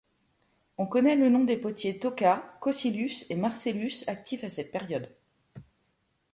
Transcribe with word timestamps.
On 0.79 0.87
connait 0.87 1.15
le 1.15 1.29
nom 1.29 1.43
des 1.43 1.57
potiers 1.57 1.99
Tocca, 1.99 2.57
Cossilus 2.59 3.27
et 3.29 3.35
Marcellus 3.35 4.03
actifs 4.07 4.43
à 4.43 4.49
cette 4.49 4.71
période. 4.71 5.13